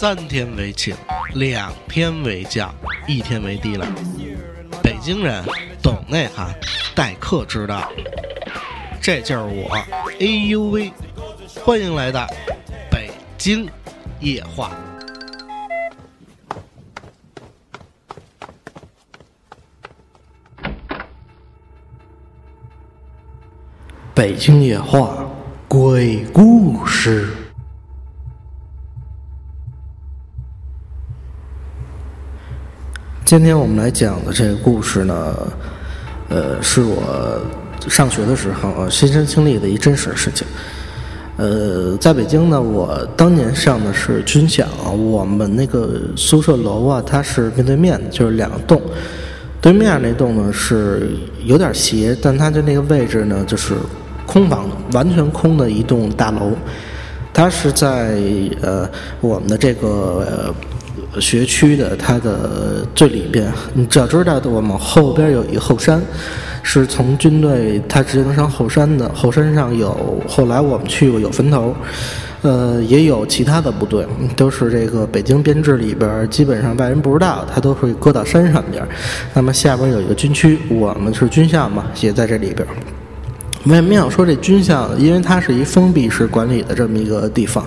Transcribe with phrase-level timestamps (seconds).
[0.00, 0.94] 三天为请，
[1.34, 2.72] 两天为将，
[3.08, 3.84] 一天为低了。
[4.80, 5.44] 北京人
[5.82, 6.54] 懂内涵，
[6.94, 7.90] 待客之道。
[9.02, 9.74] 这就是我，
[10.20, 10.92] 哎呦喂！
[11.64, 12.28] 欢迎来到
[12.88, 13.68] 北京
[14.20, 14.70] 夜话。
[24.14, 25.28] 北京夜话，
[25.66, 27.34] 鬼故事。
[33.28, 35.36] 今天我们来讲的这个故事呢，
[36.30, 37.38] 呃，是我
[37.86, 40.46] 上学的时候亲身经历的一真实事情。
[41.36, 48.80] 呃，在北京呢，我当年上的是军校，我们那个宿舍楼啊，它是面对面的，就是两栋。
[49.60, 51.10] 对面那栋呢是
[51.44, 53.74] 有点斜，但它的那个位置呢，就是
[54.24, 56.52] 空房，完全空的一栋大楼。
[57.34, 58.18] 它是在
[58.62, 58.88] 呃
[59.20, 60.54] 我们的这个
[61.20, 63.52] 学区的它的最里边。
[63.74, 66.00] 你只要知道，我们后边有一后山，
[66.62, 69.08] 是从军队它直接能上后山的。
[69.14, 71.74] 后山上有后来我们去过有坟头，
[72.42, 78.86] 呃，也有其他的部队，都是这个北京编制里边，基本上外人不知道，它都会搁到山上边。
[79.34, 82.66] 那么下边有一个军区，我们是军校嘛，也在这里边。
[83.64, 84.88] 为什么要说这军校？
[84.96, 87.66] 因为它是一封闭式管理的这么一个地方，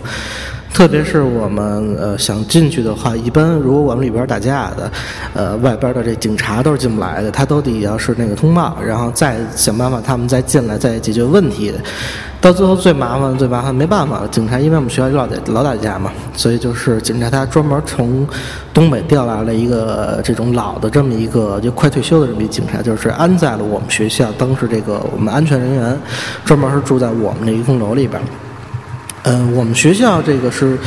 [0.74, 4.92] 特别是我们呃想进去的话，一般如果我们里边打架的，
[5.34, 11.74] 呃外边的这警察都是进不来的，他都得要是那个通报，然后再想办法他们再进来再解决问题。
[12.40, 18.26] 到最后最麻烦最麻烦没办法了，警察因为我们学校老打老打架嘛，所以就是警察他专门从
[18.74, 26.00] 东北调来了一个这种老的这么一个就快退休的这么一警察，就是安在了我们学校，当时这个我们安全人员
[26.44, 28.20] 专门是住在我们那一栋楼里边。
[29.24, 30.78] 嗯，我们学校这个是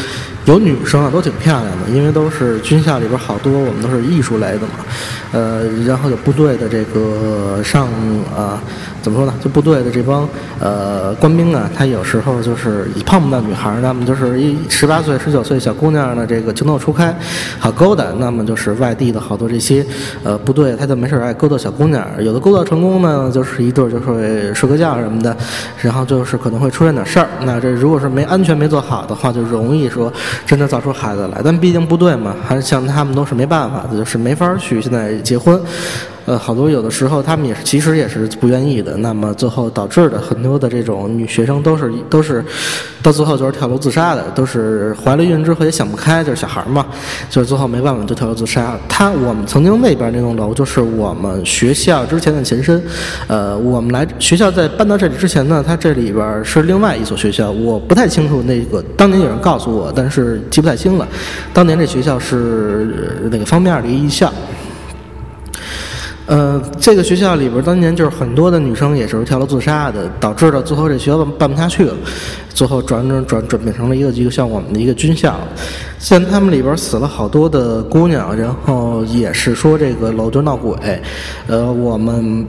[0.47, 4.85] 有女生啊，都挺漂亮的，因为都是军校里边好多我们都是艺术类的嘛。
[5.33, 7.89] 呃，然后有部队的这个上
[8.37, 8.61] 啊。
[9.05, 9.35] 怎么说呢？
[9.45, 10.27] 就部队的这帮
[10.59, 17.15] 呃官兵啊，他有时候就是一碰不到女孩儿，那么就是一十八岁、十九岁小姑娘呢，这个情窦初开，
[17.59, 18.07] 好勾搭。
[18.19, 19.85] 那么就是外地的好多这些
[20.23, 22.03] 呃部队，他就没事爱勾搭小姑娘。
[22.21, 25.37] 有的勾搭成功呢，就是一对就会睡个觉什么的，
[25.83, 27.29] 然后就是可能会出现点事儿。
[27.43, 30.11] 那这如果是没安全没做好的话，就容易说
[30.47, 31.43] 真的造出孩子来。
[31.45, 35.61] 但毕竟部队嘛，还是像他们都是没办法的，就是没法去现在结婚。
[36.27, 38.97] 呃，好多有的时候他们也是，其实也是不愿意的。
[38.97, 42.45] 那么最后导致的很多的这种女学生都是都是，
[43.03, 46.87] 到最后就是跳楼自杀的，都是怀了孕之后也想不开，就是小孩嘛，
[47.29, 48.79] 就是最后没办法就跳楼自杀。
[48.89, 52.83] 他我们曾经那边那栋楼就是我们学校之前的前身。
[53.27, 61.07] 呃，我们来学校在搬到这里之前呢，它这里边是另外一所学校，我不太清楚那个当年有人告诉我，但是记不太清了。
[61.53, 62.89] 当年这学校是
[63.31, 64.33] 哪个方面的一艺校？
[66.27, 71.95] 呃，这个学校里边当年就是很多的女生也是跳楼自杀的，导致了最后这学校办办不下去了，
[72.55, 75.39] 最后转转转转变成了一个一个像我们的一个军校。
[75.99, 80.77] 现在他们里边死了好多的姑娘，然后也是说这个楼就闹鬼。
[81.47, 82.47] 呃，我们。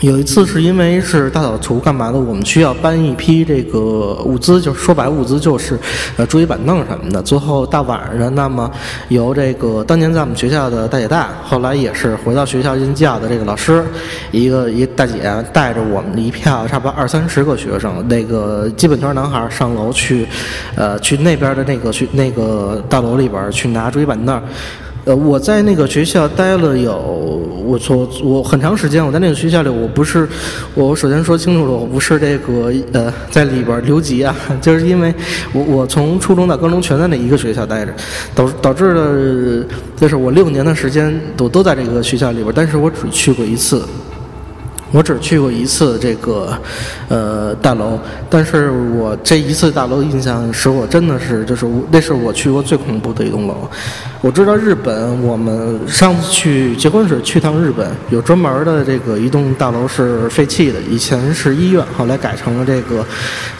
[0.00, 5.78] 有一次是因为是大扫除干嘛的，我们需要搬一批这个物资，就是说白物资就是
[6.18, 7.22] 呃桌椅板凳什么的。
[7.22, 8.70] 最后大晚上，那么
[9.08, 13.82] 由这个当年在我们学校的大姐大，后来也是回到学校任教的这个老师，
[14.32, 15.18] 一个一大姐
[15.50, 20.28] 带着我们一票差不多二三十个学生，那个基本全是男孩上楼去，
[20.74, 24.42] 呃去那边的那个去那个大楼里边去拿桌椅板凳。
[25.06, 26.92] 呃，我在那个学校待了有，
[27.64, 30.28] 我从我很长时间，我在那个学校里，我不是，
[30.74, 35.14] 我首先说清楚了，我不是这个呃，在里边留级啊， 就是因为
[35.52, 37.94] 我我从初中到高中全在那一个学校待着，
[38.34, 39.64] 导导致了，
[39.96, 43.84] 就是我六年的时间都都在这个学校里边，但是我只去过一次。
[44.92, 46.56] 我只去过一次这个，
[47.08, 47.98] 呃，大楼，
[48.30, 53.68] 但是我这一次大楼印象使我真的是，就是那是我去过最恐怖的一栋楼。
[54.22, 63.04] 我知道日本，我们上次去结婚时去趟日本，有专门的这个一栋大楼是废弃的，以前是医院，后来改成了这个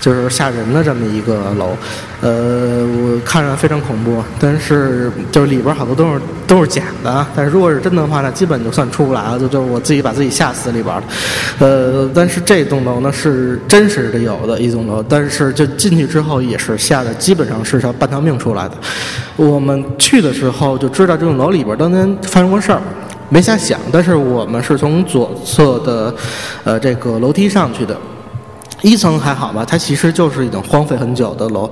[0.00, 1.76] 就是吓人的这么一个楼。
[2.22, 7.26] 呃，我看着非常恐怖，但是就是里边好多都是都是假的。
[7.36, 11.04] 但是如果是真的话，那基本就算出不来了，就就是我自己把自己吓死里边了。
[11.58, 18.74] 呃，但是这栋楼呢是真实的有的一栋楼，但是就进去之后也是吓得基本上是条半条命出来的。
[19.36, 22.80] 我们去的时候就知道这栋楼里边当年发生过事儿，
[23.28, 23.78] 没瞎想。
[23.92, 26.14] 但是我们是从左侧的
[26.64, 27.96] 呃这个楼梯上去的。
[28.82, 31.68] 一层还好吧，它其实就是已经荒废很久的楼，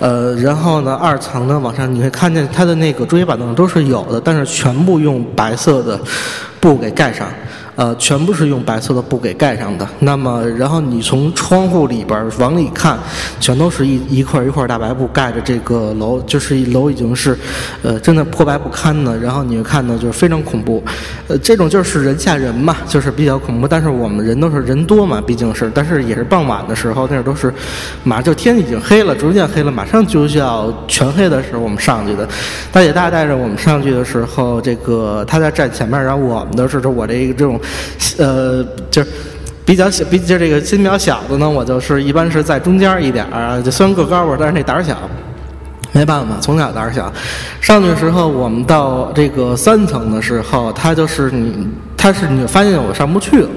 [0.00, 5.98] 呃，然后呢，二层呢往上你会看见它的那个桌椅板凳都是有的，但是全部用白色的
[6.58, 7.28] 布给盖上。
[7.78, 9.88] 呃，全部是用白色的布给盖上的。
[10.00, 12.98] 那么，然后你从窗户里边往里看，
[13.38, 17.38] 全都是一一块一块大白布盖着这个楼，就是楼已经是，
[17.84, 19.16] 呃，真的破败不堪的。
[19.16, 20.82] 然后你会看到就是非常恐怖，
[21.28, 23.68] 呃，这种就是人吓人嘛，就是比较恐怖。
[23.68, 27.54] 但是我们人都是人多嘛，毕竟是，但是也是傍晚的时候，那都是，
[28.02, 32.28] 马上就天已经黑了，逐渐黑了，马上就要全黑的时候，我们上去的。
[32.72, 37.60] 大姐大带着我们上去的时候，这个他在站前面，然后我们都是我这个这种。
[38.18, 39.08] 呃，就是
[39.64, 44.96] 比较小，比就这个心比较小的呢，我就是一般是在中间一点儿，就虽然个高吧，但是那胆儿小，
[45.92, 47.12] 没办法，从小胆儿小。
[47.60, 51.68] 上去的时候，我们到这个三层的时候，它就是你，
[51.98, 53.48] 它是你就发现我上不去了，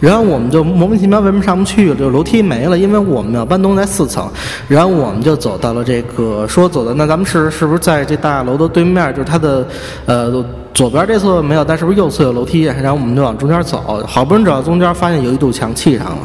[0.00, 1.94] 然后我们就莫名其妙为什么上不去？
[1.94, 4.28] 就楼梯没了，因为我们要搬东西在四层，
[4.66, 9.12] 然后我们就走到了这个说走的，那咱们是是不是在这大楼的对面？
[9.12, 9.64] 就是它的
[10.06, 10.44] 呃。
[10.74, 12.62] 左边这侧没有，但是不是右侧有楼梯？
[12.62, 16.18] 然后我们就往中间走，好不容易走到中间，发现有一堵墙砌上了，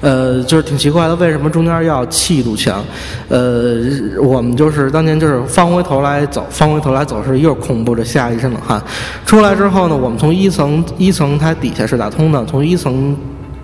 [0.00, 2.82] 呃，就是挺奇怪的，为什么中间要砌一堵墙？
[3.28, 3.82] 呃，
[4.18, 8.82] 我们就是当年就是翻回头来走，翻回头来走是又恐怖的，吓一身冷汗。
[9.26, 13.16] 出来之后呢，我们从一层 一层它底下是打通的，从一层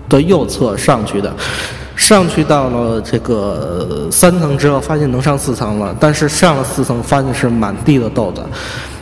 [0.09, 1.33] 的右侧上去的，
[1.95, 8.41] 上去到了这个三层之后，发现能上四层了，但是上了四层，发现是满地的豆子。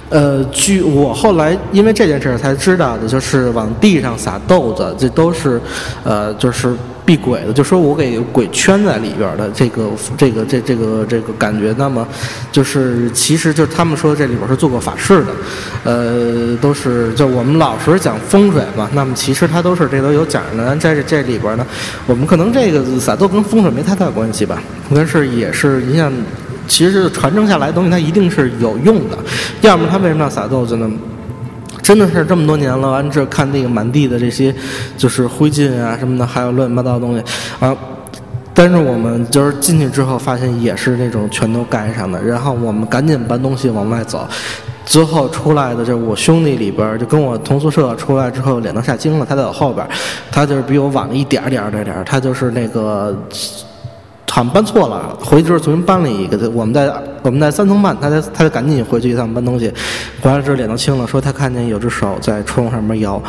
[0.09, 5.59] 呃，据我后来因为这件事儿才知道的，就是往地上撒豆子，这都是，
[6.03, 6.73] 呃，就是
[7.07, 11.73] 避鬼的，就说我给鬼圈在里边的这个这个这这个这个感觉。
[11.77, 12.05] 那么，
[12.51, 15.27] 就是其实就是他们说这里边是做过法事的，
[15.85, 18.89] 呃，都是就我们老实讲风水嘛。
[18.93, 20.75] 那么其实它都是这都有讲的。
[20.75, 21.65] 在这这里边呢，
[22.05, 24.61] 我们可能这个撒豆跟风水没太大关系吧，
[24.93, 26.11] 但是也是你像。
[26.69, 29.17] 其实传承下来的东西，它一定是有用的，
[29.61, 30.91] 要么它为什么要撒豆子呢？
[31.87, 34.53] 真的是这么多年了，完这看那个满地的这些，
[34.97, 37.23] 就是灰烬啊什么的，还有乱七八糟的东西
[37.61, 37.73] 啊。
[38.53, 44.27] 但是我们就是进去之后，发现也是那种全都盖上的，然后我们赶紧搬东西往外走。
[44.85, 49.25] 最后出来的，就是我兄弟里边，就跟我同宿舍出来之后，脸都吓青了。
[49.25, 49.87] 他在我后边，
[50.29, 53.17] 他就是比我晚了一点点点点，他就是那个。
[54.37, 56.47] 好像搬错了，回去之后重新搬了一个。
[56.51, 56.93] 我们在
[57.23, 59.73] 我们在三层半，他才他就赶紧回去一趟搬东西，
[60.21, 63.19] 回来之后脸都青了，说他看见有只手在窗户上面摇。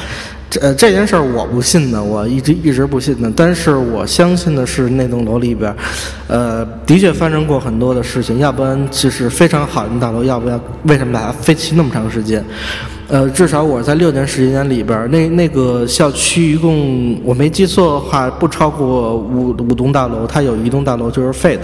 [0.51, 3.33] 这这件事儿我不信的，我一直一直不信的。
[3.35, 5.75] 但是我相信的是那栋楼里边，
[6.27, 12.45] 呃，的确发生过很多的事情，要不然就是非常好的大楼，要不要为什么把它废弃那么长时间？
[13.09, 21.63] 呃，至少我在六年时间里边，那那个校区一共我没记错的话，不超过五五栋大楼，它有一栋大楼就是废的。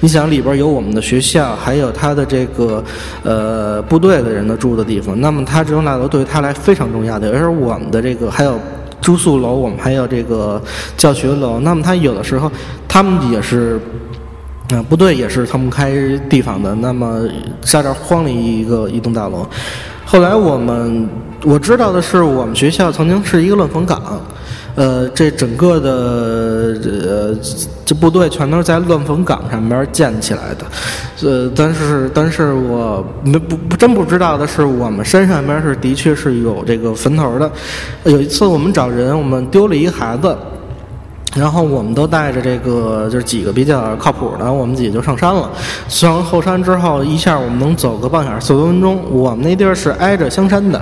[0.00, 2.84] 你想里边有我们的学校，还有他的这个
[3.22, 8.60] 呃部队的人的住的地方，那么他这栋大楼对于他来非常重要的，而我们的这个还有
[9.00, 10.60] 住宿楼，我们还有这个
[10.98, 12.52] 教学楼，那么他有的时候
[12.86, 13.80] 他们也是
[14.74, 15.92] 啊部队也是腾不开
[16.28, 17.22] 地方的，那么
[17.60, 19.46] 在这荒了一个一栋大楼。
[20.04, 21.08] 后来我们
[21.44, 24.20] 我知道的是，我们学校曾经是一个乱坟岗，
[24.74, 27.36] 呃，这整个的呃
[27.84, 30.66] 这部队全都是在乱坟岗上面建起来的，
[31.28, 37.50] 呃，但是但是我没不不真不知道的是，我们山上边是的确是有这个坟头的。
[38.04, 40.36] 有一次我们找人，我们丢了一个孩子。
[41.34, 45.50] 然后我们都带着这个，就是几个比较靠谱的，我们几个就上山了。
[45.88, 49.02] 上完后山之后，一下我们能走个半小时四十分钟。
[49.10, 50.78] 我们那地儿是挨着香山的，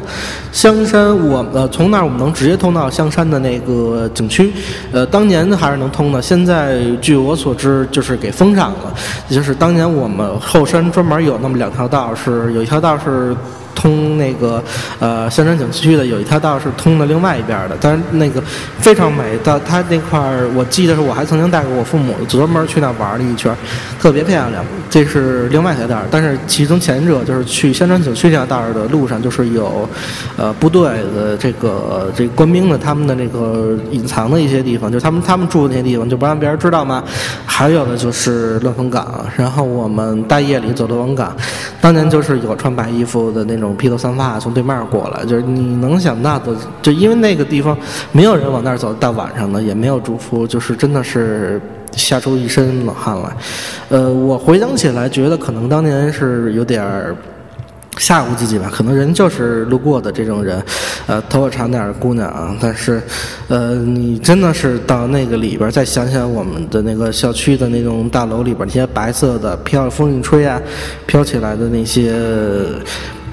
[0.50, 4.52] 香山我呃从那儿我们能直接通到香山的那个景区，
[4.90, 6.21] 呃当年还是能通的。
[6.21, 8.92] 现在据我所知，就是给封上了。
[9.28, 13.37] 就是当年我们后山专门有那么两条道，是有一条道是。
[13.75, 14.62] 通那个
[14.99, 18.43] 呃香山景区的有一条道是通的另外一边的，但是那个
[18.79, 19.39] 非常美。
[19.43, 23.57] 到它那块儿，我记得是我还曾经带过我父母专门去那玩了一圈，
[23.99, 24.62] 特别漂亮。
[24.91, 29.89] 这是另外一条道，但是其中前者就是去香山景区这条道的路上，就是有
[30.37, 30.83] 呃部队
[31.15, 37.03] 的这个这官兵的他们的那个隐藏的一些地方，就是他们他们住的那些地方就不让别人知道吗？
[37.47, 41.35] 还有的就是乱坟岗，然后我们大夜里走乱坟岗，
[41.81, 43.76] 当年就是有穿白衣服的那那种。
[43.81, 47.75] 披头散发从对面过来，就是你能想到的，就因为那个地方
[48.12, 51.59] 没有人往那儿走，到晚上的也没有祝福，就是真的是
[51.93, 53.37] 吓出一身冷汗来。
[53.88, 56.85] 呃，我回想起来，觉得可能当年是有点
[57.97, 60.62] 吓唬自己吧，可能人就是路过的这种人，
[61.07, 63.02] 呃，头发长点的姑娘啊，但是，
[63.49, 70.61] 呃，你真的是到那个里边再想想我们的那个小区的那种大楼里边那些白色的飘风一吹啊，
[71.07, 72.14] 飘起来的那些，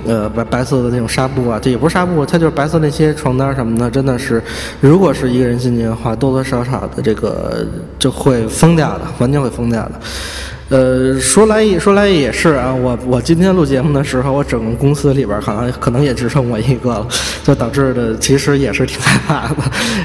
[0.07, 4.41] 呃，白白色的那种纱布啊，这也不是纱布，它就是白色那些床单什么的，真的是，
[4.79, 7.67] 如果是一个人进去的话，多多少少的这个
[7.99, 9.91] 就会疯掉的，完全会疯掉的。
[10.69, 17.07] 呃，说来也说来也是啊，我我今天录节目的时候，我整个公司里边可能可能也只剩我一个了，
[17.43, 19.55] 就导致的其实也是挺害怕的。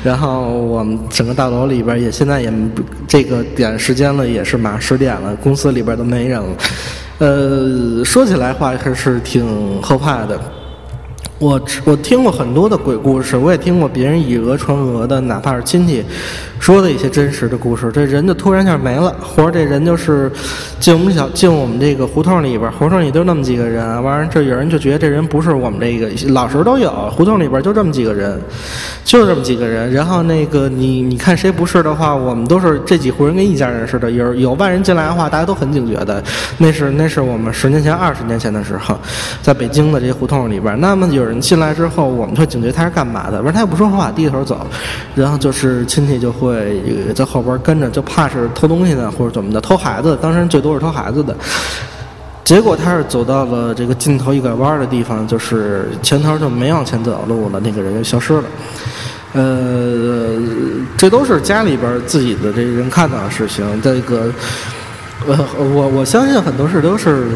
[0.05, 2.53] 然后我们整个大楼里边也现在也
[3.09, 6.49] 这个点时间了，也是马上十点了，公司里边都没人了。
[7.23, 10.37] 呃，说起来话还是挺后怕的。
[11.43, 16.05] 我我听过很多的鬼故事，我也听过别人以讹传讹的，哪怕是亲戚
[16.61, 17.91] 说的一些真实的故事。
[17.91, 20.31] 这人就突然一下没了，或者这人就是
[20.79, 28.41] 进我们小进我们这个胡同里边，胡同里就那么几个人，完了这有人就觉得这人不是我们这个老实都有，胡同里边就这么几个人，
[29.05, 29.93] 就这么几个人。
[29.93, 34.13] 然后那个你你看谁不是的话，我们都是这几户人跟一家人似的。
[34.13, 36.23] 有有外人进来的话，大家都很警觉的。
[36.57, 38.97] 那是那是我们十年前、二十年前的时候，
[39.43, 41.32] 在北京的这些胡同里边，那么有人。
[41.41, 44.67] 进来之后，我们会警觉他是干嘛的，完他也不说话，低头走，
[45.15, 46.83] 然后就是亲戚就会
[47.15, 51.37] 在后边跟着，就怕是偷东西的或者怎么的，偷孩子，当时最多是偷孩子的。
[52.45, 58.45] 结果他是走到了这个尽头一拐弯的地方，就是前头就没往前走路了，那个人就消失了。
[59.33, 60.39] 呃，
[60.97, 63.65] 这都是家里边自己的这人看到的事情。
[63.81, 64.31] 这个，
[65.27, 67.29] 呃，我我相信很多事都是。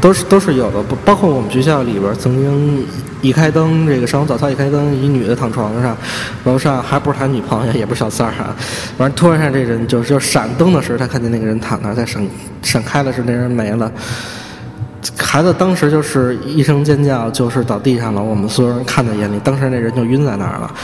[0.00, 2.84] 都是都是有的，包括我们学校里边曾经
[3.20, 5.96] 一开灯，这个上午早操一开灯，一女的躺床上，
[6.44, 8.54] 楼上还不是他女朋友，也不是小三儿啊，
[8.98, 12.26] 完突然间这人就就闪灯的时候，他看见那个人躺那，在闪
[12.62, 13.90] 闪开了，是那人没了。
[15.16, 18.22] 孩子当时就是一声尖叫，就是倒地上了。
[18.22, 20.74] 我们所有人看在眼里，当时那人就晕在那儿了。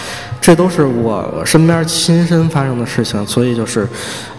[0.41, 3.89] 这都是我身边亲身发生的事情，所以就是，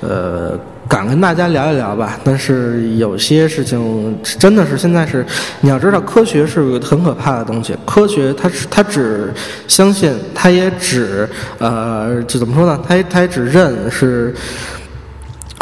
[0.02, 0.58] 呃。
[0.88, 5.26] 敢跟大家聊一聊吧，但是有些事情真的是现在是，
[5.62, 7.76] 你要知道科学是个很可怕的东西。
[7.86, 9.34] 科学它它只
[9.68, 11.28] 相信，它也只
[11.58, 12.80] 呃，这怎么说呢？
[12.88, 14.34] 它它也只认是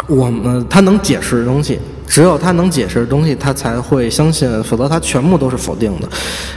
[0.06, 6.08] 我们它能解释的东西，只有它能解释的东西，它才会相信，否则它全部都是否定的。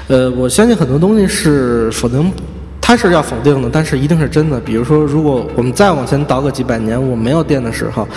[0.09, 2.31] 呃，我相信很多东西是否定。
[2.87, 4.61] 它是要否定的，但是一定是真的。
[4.61, 8.07] 比如说，如果我们再往前倒个几百年，我没有电的时候，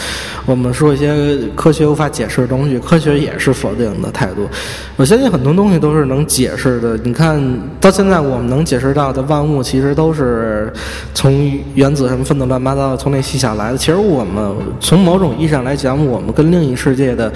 [0.46, 4.48] 我们说一些科学无法解释的东西，科学也是否定的态度。
[4.96, 6.96] 我相信很多东西都是能解释的。
[6.98, 7.42] 你看
[7.80, 10.72] 到现在，我们能解释到的万物，其实都是
[11.14, 13.76] 从原子什么分子乱八糟从那细小来的。
[13.76, 17.32] 其实我们从某种意义上来讲，我们跟另一世界的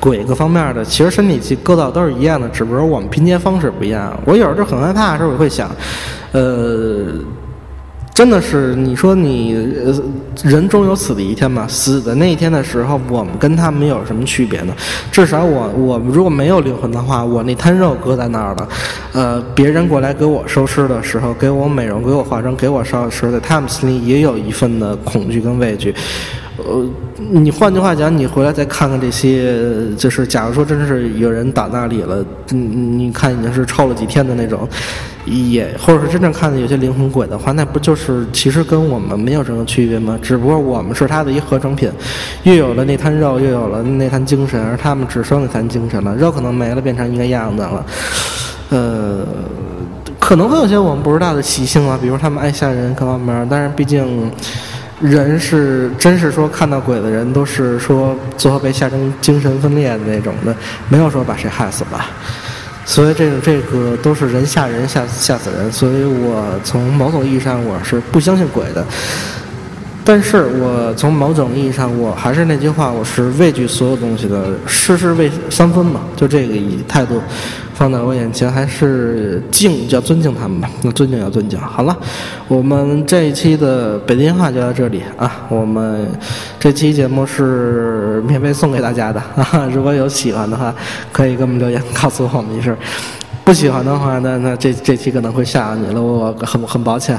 [0.00, 4.18] 鬼各方面的，其实身体构构造都是一样的，只不过我们拼接方式不一样。
[4.24, 5.70] 我有时候就很害怕的时候，我会想。
[6.32, 7.06] 呃，
[8.14, 9.52] 真的是你说你
[10.42, 11.66] 人终有死的一天嘛？
[11.68, 14.74] 死的那一天的时候，我们跟他们有什么区别呢？
[15.12, 18.68] 至少我我如果没有灵魂的话，我那滩肉搁在那儿了，
[19.12, 25.94] 呃，别人过来给我收尸的时候，给我美容、给我化妆、给我烧尸，在他们心里也有一份的恐惧跟畏惧。
[26.58, 26.84] 呃，
[27.30, 29.54] 你换句话讲，你回来再看看这些，
[29.96, 34.68] 就是假如说真是有人打那里了，你你看已经是臭了几天的那种，
[35.24, 40.18] 也或者是真正看的有些灵魂鬼的话，那不就是其实跟我们没有什么区别吗？
[40.20, 41.88] 只不过我们是他的一合成品，
[42.42, 47.86] 又有了那滩肉，又有了那滩精神，而他们只剩那滩精神了，肉可能没了，变成一个样子了。
[48.70, 49.24] 呃，
[50.18, 54.28] 可能会有些我们不知道的习性啊，比如他们爱吓人各方面，但是毕竟。
[55.00, 60.54] 人是真是说看到鬼的人都是说最后被吓成精神分裂的那种的，
[60.88, 62.04] 没有说把谁害死了。
[62.84, 65.70] 所以这个这个都是人吓人吓吓死人。
[65.70, 68.84] 所以我从某种意义上我是不相信鬼的，
[70.08, 74.54] 但是我从某种意义上我还是那句话，我是畏惧所有东西的。
[74.66, 77.20] 事事畏三分嘛，就这个以态度。
[77.74, 80.70] 放在我眼前，还是敬，要尊敬他们吧。
[80.80, 81.60] 那尊敬要尊敬。
[81.60, 81.94] 好了，
[82.48, 85.42] 我们这一期的北京话就到这里啊。
[85.50, 86.08] 我们
[86.58, 89.68] 这期节目是免费送给大家的啊。
[89.74, 90.74] 如果有喜欢的话，
[91.12, 92.74] 可以给我们留言告诉我们一声。
[93.44, 97.14] 不喜欢的话，那那这这期可能会吓到你了，我很很抱歉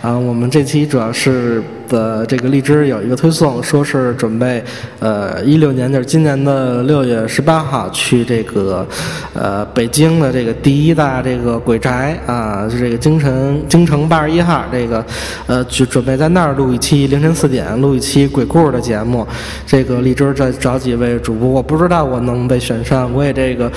[0.00, 0.18] 啊。
[0.18, 4.64] 我们这期主要是的这个荔枝有一个推送，说是准备
[4.98, 8.86] 呃一六年就是今年的六月十八号去这个
[9.34, 15.04] 呃北京的这个第一大这个鬼宅啊，就这个京城京城八十一号这个
[15.46, 19.26] 呃就准备在那儿录一期凌晨四点录一期鬼故事的节目。
[19.66, 23.70] 这个荔枝再找几位主播，我不知道我能被选上，我也这个。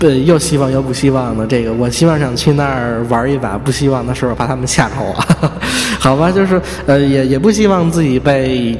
[0.00, 5.12] 呃，又希望又不希望的这个，我希望想去那儿玩一把，不希望的是我怕他们吓着我。
[5.98, 8.78] 好吧，就是呃，也也不希望自己被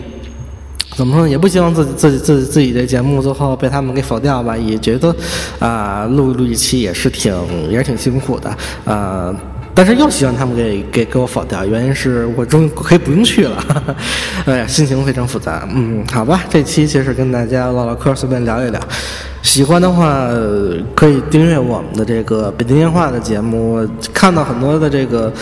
[0.94, 1.28] 怎么说呢？
[1.28, 4.56] 也不希望自己自己自己自己的节目最后被他们给否掉吧。
[4.56, 5.12] 也觉得
[5.58, 7.34] 啊，录录一期也是挺
[7.68, 9.34] 也是挺辛苦的啊。
[9.74, 13.96] 但是又希望他们给给给我否掉，原因是我终于可以不用去了，
[14.46, 15.68] 哎呀，心情非常复杂。
[15.74, 18.80] 嗯，好吧，这期其实跟大家唠唠嗑，随便聊一聊。
[19.42, 20.28] 喜欢的话
[20.94, 23.84] 可以订阅我们的这个北京电话的节目。
[24.14, 25.32] 看到很多的这个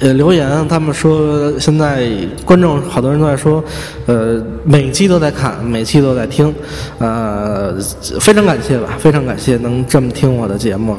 [0.00, 2.08] 呃留言，他们说现在
[2.44, 3.62] 观众好多人都在说，
[4.06, 6.52] 呃，每期都在看，每期都在听，
[6.98, 7.74] 呃，
[8.20, 10.96] 非常感谢吧，非常感谢能这么听我的节目。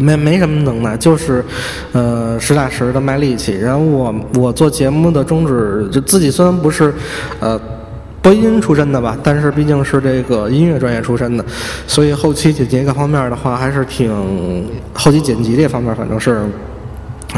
[0.00, 1.44] 没没什么能耐，就是，
[1.92, 3.56] 呃，实打实的卖力气。
[3.56, 6.94] 然后我我做节目的宗旨，就自己虽然不是，
[7.40, 7.60] 呃，
[8.22, 11.44] 播音出身的吧，但是毕竟是这个音乐专业出身的，
[11.86, 16.42] 所以后期剪辑各方面的话，还是挺后期剪辑这方面，反正是。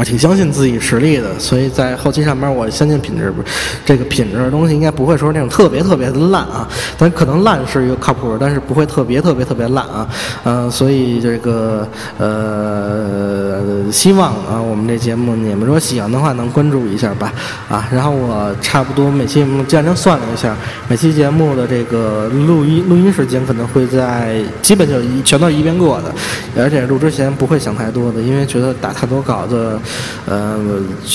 [0.01, 3.43] 啊，挺相信自己实力的，所以在后期上面，我相信品质不，
[3.85, 6.67] 这个品质的东西应该不会说那种特别特别的烂啊，
[6.97, 10.09] 但可能烂是一个靠谱，但是不会特别特别特别烂啊，
[10.43, 17.31] 嗯，所以这个呃，希望啊，我们这节目你们如果喜欢的话，能关注一下吧，
[17.69, 26.11] 啊，然后我差不多每期节目简单算了一下，每期节目的这个录音录音时间可能会在基本就一全都一遍过的，
[26.57, 29.77] 而且录之前不会想太多的，因为觉得打太多稿子。
[30.25, 30.57] 呃，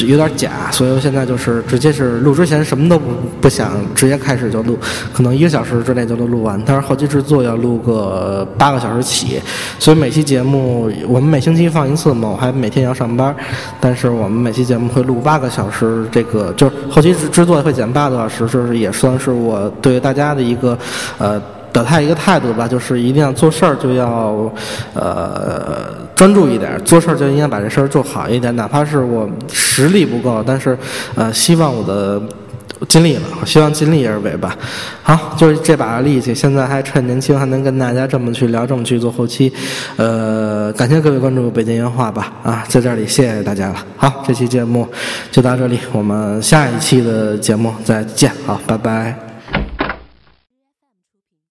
[0.06, 3.06] 有点假，所以我现在就是直接是录之前什么都不
[3.40, 4.78] 不想，直接开始就录，
[5.12, 6.60] 可能一个小时之内就能录完。
[6.66, 9.40] 但是后期制作要录个八个小时起，
[9.78, 13.34] 所以每期节目我们每星期放一次嘛，我还每天要上班，
[13.80, 20.78] 但是我们每期节目会录八个小时，这个就是后期制制作会减八个小时，就是也算是我对大家的一个
[21.18, 21.40] 呃。
[21.76, 24.50] 表态一个态度吧，就是一定要做事儿就要，
[24.94, 30.78] 呃，专注一点，做事儿就应该把这事儿做好一点，哪怕是我实力不够，但是，
[31.16, 32.18] 呃，希望我的
[32.88, 34.56] 尽力了，我希望尽力而为吧。
[35.02, 39.52] 好，就是这把力气，现在还趁年轻，还能跟大家这么去聊，这么去做后期，
[39.96, 43.76] 呃，感谢各位关注北京烟话吧，啊，在这里谢谢大家了。
[43.98, 44.88] 好，这期节目
[45.30, 49.25] 就到这里，我们下一期的节目再见，好，拜拜。